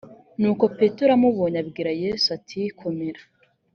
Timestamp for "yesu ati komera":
2.03-3.21